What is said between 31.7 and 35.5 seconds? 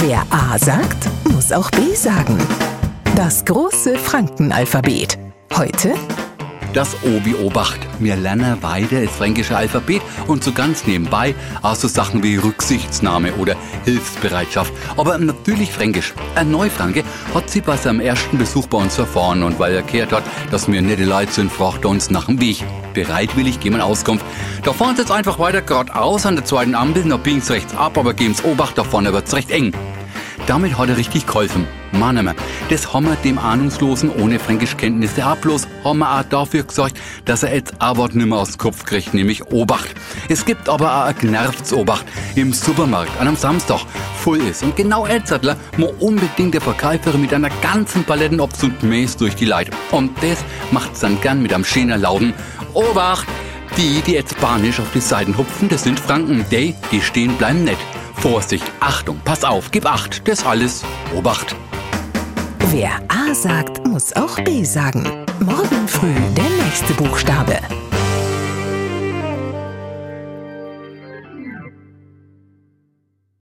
Mannemer, das haben wir dem Ahnungslosen ohne Fränkischkenntnisse auch